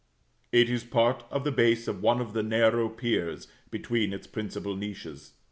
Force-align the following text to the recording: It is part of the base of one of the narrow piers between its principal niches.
It 0.51 0.67
is 0.67 0.83
part 0.83 1.25
of 1.29 1.43
the 1.43 1.51
base 1.51 1.87
of 1.87 2.01
one 2.01 2.21
of 2.21 2.33
the 2.33 2.41
narrow 2.41 2.89
piers 2.89 3.47
between 3.69 4.13
its 4.13 4.25
principal 4.25 4.75
niches. 4.75 5.33